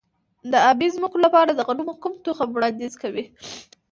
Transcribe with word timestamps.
د 0.51 0.53
ابي 0.69 0.87
ځمکو 0.95 1.17
لپاره 1.25 1.51
د 1.53 1.59
غنمو 1.67 1.93
کوم 2.03 2.13
تخم 2.25 2.49
وړاندیز 2.53 2.93
کوئ؟ 3.01 3.23